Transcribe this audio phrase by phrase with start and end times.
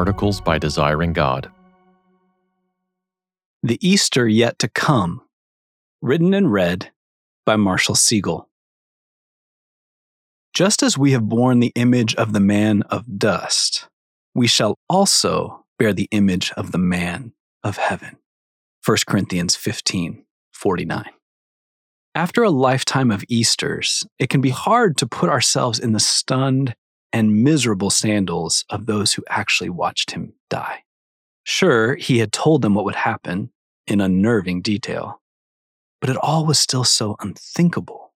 [0.00, 1.50] Articles by Desiring God.
[3.62, 5.20] The Easter Yet to Come,
[6.00, 6.90] written and read
[7.44, 8.46] by Marshall Segal.
[10.54, 13.88] Just as we have borne the image of the man of dust,
[14.34, 18.16] we shall also bear the image of the man of heaven.
[18.86, 20.24] 1 Corinthians 15
[20.54, 21.04] 49.
[22.14, 26.74] After a lifetime of Easters, it can be hard to put ourselves in the stunned
[27.12, 30.84] and miserable sandals of those who actually watched him die.
[31.44, 33.50] Sure, he had told them what would happen
[33.86, 35.20] in unnerving detail,
[36.00, 38.12] but it all was still so unthinkable.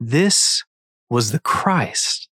[0.00, 0.64] This
[1.10, 2.28] was the Christ,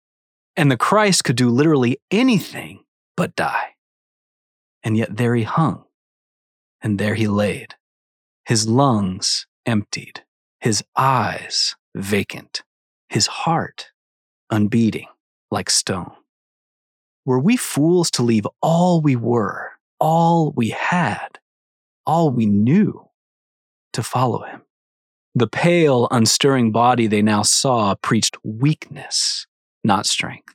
[0.57, 2.85] and the Christ could do literally anything
[3.17, 3.75] but die.
[4.83, 5.85] And yet there he hung,
[6.83, 7.75] and there he laid,
[8.45, 10.25] his lungs emptied,
[10.61, 12.63] his eyes vacant,
[13.09, 13.91] his heart
[14.51, 15.09] unbeating
[15.51, 16.13] like stone.
[17.25, 21.39] Were we fools to leave all we were, all we had,
[22.05, 23.09] all we knew
[23.93, 24.63] to follow him?
[25.35, 29.47] The pale, unstirring body they now saw preached weakness,
[29.85, 30.55] not strength,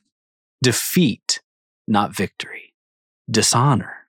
[0.62, 1.40] defeat,
[1.86, 2.74] not victory,
[3.30, 4.08] dishonor,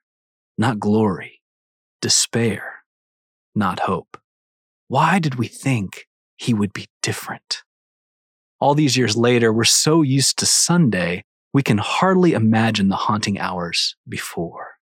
[0.58, 1.42] not glory,
[2.00, 2.84] despair,
[3.54, 4.16] not hope.
[4.88, 6.06] Why did we think
[6.36, 7.62] he would be different?
[8.64, 13.38] All these years later, we're so used to Sunday, we can hardly imagine the haunting
[13.38, 14.78] hours before.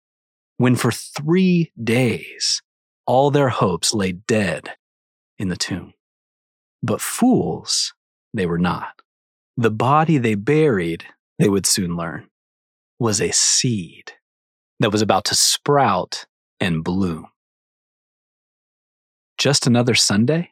[0.57, 2.61] When for three days,
[3.07, 4.75] all their hopes lay dead
[5.37, 5.93] in the tomb.
[6.83, 7.93] But fools
[8.33, 8.99] they were not.
[9.55, 11.05] The body they buried,
[11.37, 12.27] they would soon learn,
[12.99, 14.11] was a seed
[14.81, 16.25] that was about to sprout
[16.59, 17.27] and bloom.
[19.37, 20.51] Just another Sunday?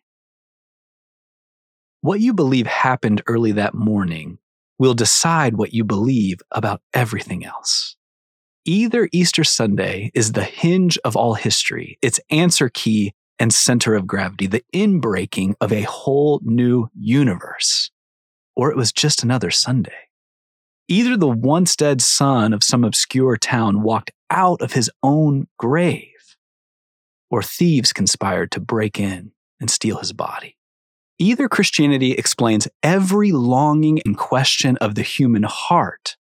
[2.07, 4.37] What you believe happened early that morning
[4.79, 7.97] will decide what you believe about everything else.
[8.63, 14.07] Either Easter Sunday is the hinge of all history, its answer key and center of
[14.07, 17.91] gravity, the inbreaking of a whole new universe,
[18.55, 20.07] or it was just another Sunday.
[20.87, 26.37] Either the once dead son of some obscure town walked out of his own grave,
[27.29, 30.57] or thieves conspired to break in and steal his body.
[31.19, 36.15] Either Christianity explains every longing and question of the human heart,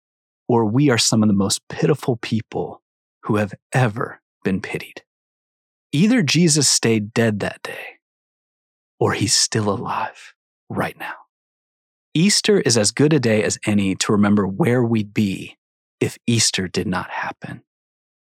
[0.47, 2.81] or we are some of the most pitiful people
[3.23, 5.03] who have ever been pitied.
[5.91, 7.99] Either Jesus stayed dead that day,
[8.99, 10.33] or he's still alive
[10.67, 11.13] right now.
[12.15, 15.57] Easter is as good a day as any to remember where we'd be
[15.99, 17.61] if Easter did not happen.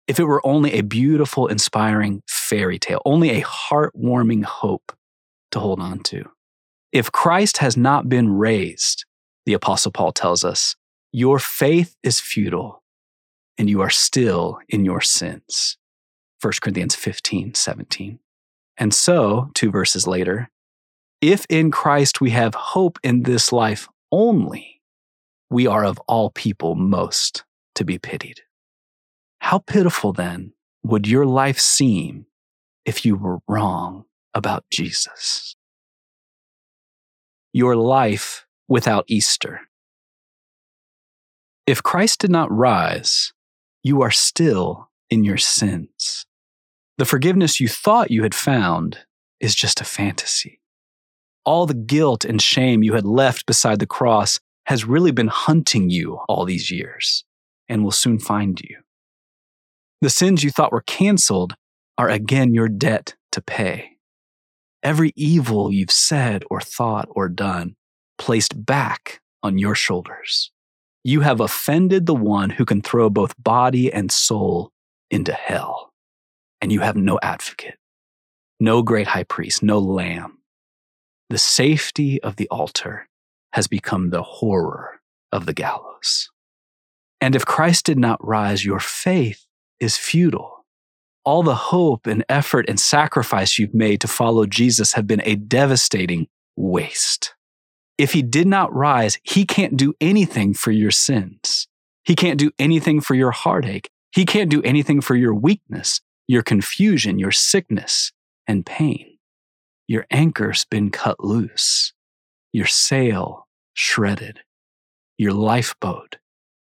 [0.07, 4.91] If it were only a beautiful, inspiring fairy tale, only a heartwarming hope
[5.51, 6.29] to hold on to.
[6.91, 9.05] If Christ has not been raised,
[9.45, 10.75] the Apostle Paul tells us,
[11.11, 12.83] your faith is futile
[13.57, 15.77] and you are still in your sins.
[16.41, 18.19] 1 Corinthians 15, 17.
[18.77, 20.49] And so, two verses later,
[21.21, 24.81] if in Christ we have hope in this life only,
[25.49, 27.43] we are of all people most
[27.75, 28.41] to be pitied.
[29.41, 32.25] How pitiful then would your life seem
[32.85, 35.55] if you were wrong about Jesus?
[37.53, 39.61] Your life without Easter.
[41.65, 43.33] If Christ did not rise,
[43.83, 46.25] you are still in your sins.
[46.97, 48.99] The forgiveness you thought you had found
[49.39, 50.59] is just a fantasy.
[51.45, 55.89] All the guilt and shame you had left beside the cross has really been hunting
[55.89, 57.23] you all these years
[57.67, 58.77] and will soon find you.
[60.01, 61.55] The sins you thought were canceled
[61.97, 63.97] are again your debt to pay
[64.83, 67.75] every evil you've said or thought or done
[68.17, 70.51] placed back on your shoulders.
[71.03, 74.71] You have offended the one who can throw both body and soul
[75.09, 75.91] into hell.
[76.61, 77.77] And you have no advocate,
[78.59, 80.39] no great high priest, no lamb.
[81.29, 83.07] The safety of the altar
[83.53, 84.99] has become the horror
[85.31, 86.29] of the gallows.
[87.21, 89.45] And if Christ did not rise, your faith
[89.79, 90.58] is futile
[91.29, 95.35] all the hope and effort and sacrifice you've made to follow Jesus have been a
[95.35, 97.35] devastating waste.
[97.99, 101.67] If he did not rise, he can't do anything for your sins.
[102.03, 103.91] He can't do anything for your heartache.
[104.11, 108.11] He can't do anything for your weakness, your confusion, your sickness
[108.47, 109.19] and pain.
[109.87, 111.93] Your anchor's been cut loose,
[112.51, 114.39] your sail shredded,
[115.19, 116.15] your lifeboat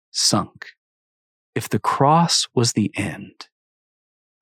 [0.10, 0.70] sunk.
[1.54, 3.48] If the cross was the end,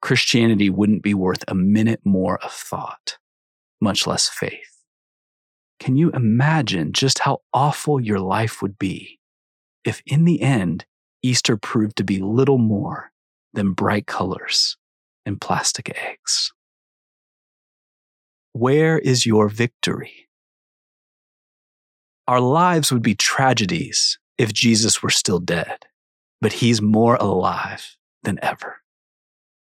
[0.03, 3.17] Christianity wouldn't be worth a minute more of thought,
[3.79, 4.83] much less faith.
[5.79, 9.17] Can you imagine just how awful your life would be
[9.85, 10.83] if, in the end,
[11.21, 13.13] Easter proved to be little more
[13.53, 14.75] than bright colors
[15.25, 16.51] and plastic eggs.
[18.51, 20.27] Where is your victory?
[22.27, 25.85] Our lives would be tragedies if Jesus were still dead,
[26.41, 28.82] but he's more alive than ever.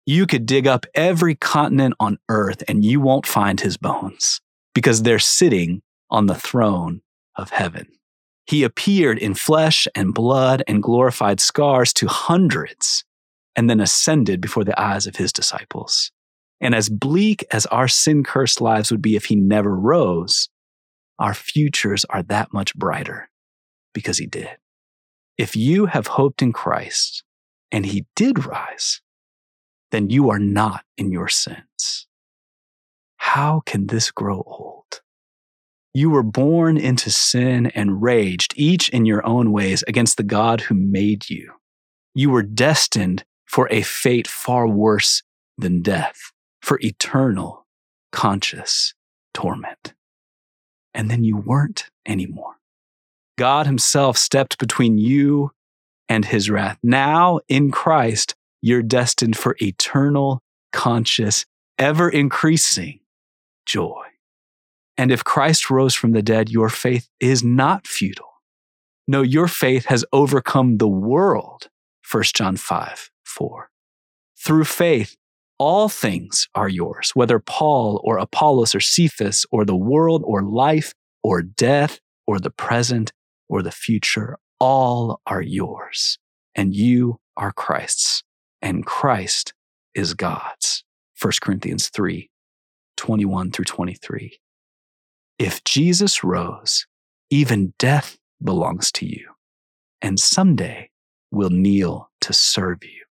[0.09, 4.41] You could dig up every continent on earth and you won't find his bones
[4.75, 7.03] because they're sitting on the throne
[7.37, 7.89] of heaven.
[8.47, 13.05] He appeared in flesh and blood and glorified scars to hundreds
[13.55, 16.11] and then ascended before the eyes of his disciples.
[16.59, 20.49] And as bleak as our sin cursed lives would be if he never rose,
[21.19, 23.29] our futures are that much brighter
[23.93, 24.57] because he did.
[25.37, 27.25] If you have hoped in Christ
[27.71, 29.03] and he did rise,
[29.91, 32.07] then you are not in your sins.
[33.17, 35.01] How can this grow old?
[35.95, 40.61] You were born into sin and raged, each in your own ways, against the God
[40.63, 41.53] who made you.
[42.15, 45.23] You were destined for a fate far worse
[45.57, 46.33] than death,
[46.63, 47.67] for eternal,
[48.13, 48.95] conscious
[49.35, 49.95] torment.
[50.95, 52.57] And then you weren't anymore.
[53.37, 55.53] God Himself stepped between you
[56.09, 56.79] and His wrath.
[56.83, 60.41] Now, in Christ, you're destined for eternal,
[60.73, 61.45] conscious,
[61.79, 63.01] ever increasing
[63.67, 64.05] joy.
[64.97, 68.27] And if Christ rose from the dead, your faith is not futile.
[69.07, 71.69] No, your faith has overcome the world.
[72.11, 73.71] 1 John 5, 4.
[74.45, 75.17] Through faith,
[75.59, 80.95] all things are yours, whether Paul or Apollos or Cephas or the world or life
[81.23, 83.13] or death or the present
[83.49, 86.19] or the future, all are yours.
[86.55, 88.23] And you are Christ's,
[88.63, 89.55] and Christ
[89.95, 90.85] is God's.
[91.21, 92.31] 1 Corinthians 3
[92.97, 94.39] 21 through 23.
[95.39, 96.87] If Jesus rose,
[97.31, 99.31] even death belongs to you,
[100.03, 100.91] and someday
[101.31, 103.05] will kneel to serve you.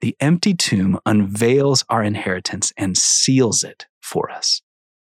[0.00, 4.60] The empty tomb unveils our inheritance and seals it for us.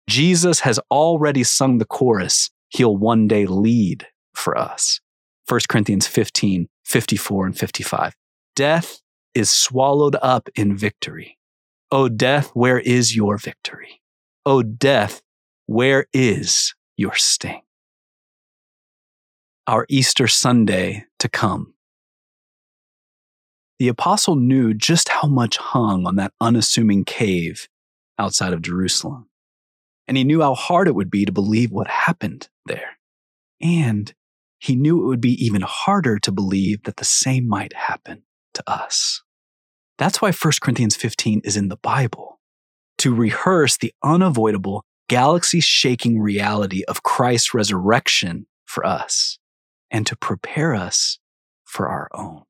[0.08, 5.00] Jesus has already sung the chorus, He'll one day lead for us.
[5.48, 8.16] 1 Corinthians 15, 54 and 55.
[8.56, 9.00] Death
[9.36, 11.38] is swallowed up in victory.
[11.92, 14.02] O death, where is your victory?
[14.46, 15.22] O death,
[15.66, 17.62] where is your sting?
[19.68, 21.74] Our Easter Sunday to come.
[23.80, 27.68] The apostle knew just how much hung on that unassuming cave
[28.20, 29.30] outside of Jerusalem.
[30.08, 32.98] And he knew how hard it would be to believe what happened there.
[33.62, 34.14] And
[34.60, 38.64] he knew it would be even harder to believe that the same might happen to
[38.68, 39.22] us.
[39.98, 42.40] That's why 1 Corinthians 15 is in the Bible,
[43.00, 49.38] to rehearse the unavoidable galaxy shaking reality of Christ's resurrection for us
[49.92, 51.20] and to prepare us
[51.64, 52.44] for our own.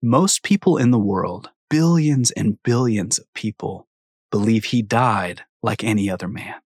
[0.00, 3.88] Most people in the world, billions and billions of people,
[4.30, 6.56] believe he died like any other man.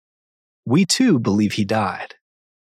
[0.66, 2.16] We too believe he died,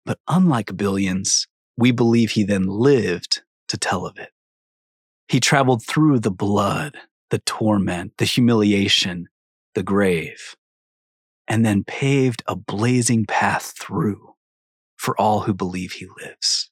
[0.05, 1.47] but unlike billions,
[1.77, 4.32] we believe he then lived to tell of it.
[5.27, 6.97] He traveled through the blood,
[7.29, 9.29] the torment, the humiliation,
[9.73, 10.55] the grave,
[11.47, 14.35] and then paved a blazing path through
[14.97, 16.69] for all who believe he lives.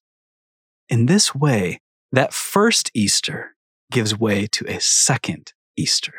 [0.90, 1.82] In this way,
[2.12, 3.56] that first Easter
[3.92, 6.14] gives way to a second Easter,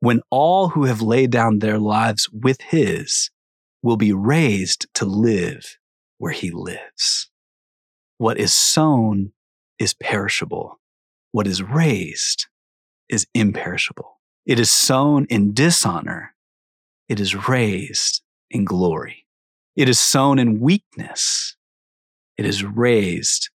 [0.00, 3.30] when all who have laid down their lives with his
[3.82, 5.78] will be raised to live
[6.18, 7.30] where he lives.
[8.18, 9.32] What is sown
[9.78, 10.80] is perishable.
[11.32, 12.46] What is raised
[13.08, 14.20] is imperishable.
[14.44, 16.36] It is sown in dishonor
[17.08, 19.26] it is raised in glory.
[19.76, 21.56] It is sown in weakness.
[22.36, 23.50] It is raised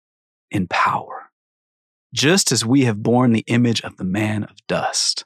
[0.51, 1.31] in power.
[2.13, 5.25] Just as we have borne the image of the man of dust,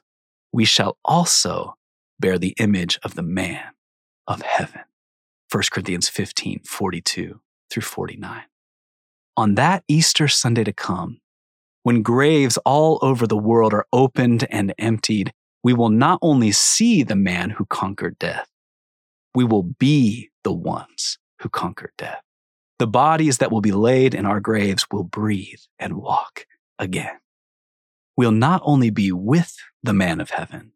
[0.51, 1.75] we shall also
[2.19, 3.71] bear the image of the man
[4.27, 4.81] of heaven.
[5.51, 8.43] 1 Corinthians 15, 42 through 49.
[9.35, 11.19] On that Easter Sunday to come,
[11.83, 17.03] when graves all over the world are opened and emptied, we will not only see
[17.03, 18.49] the man who conquered death,
[19.35, 22.21] we will be the ones who conquered death.
[22.79, 26.45] The bodies that will be laid in our graves will breathe and walk
[26.79, 27.19] again.
[28.17, 30.71] We'll not only be with the man of heaven,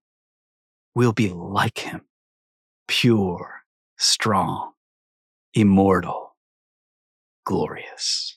[0.95, 2.01] we'll be like him,
[2.87, 3.61] pure,
[3.97, 4.71] strong,
[5.53, 6.35] immortal,
[7.45, 8.36] glorious.